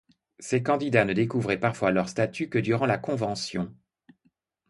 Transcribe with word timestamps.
Ces 0.39 0.63
candidats 0.63 1.05
ne 1.05 1.13
découvraient 1.13 1.59
parfois 1.59 1.91
leur 1.91 2.09
statut 2.09 2.49
que 2.49 2.57
durant 2.57 2.87
la 2.87 2.97
convention. 2.97 3.71